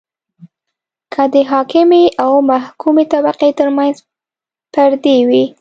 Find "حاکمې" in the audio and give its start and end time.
1.51-2.03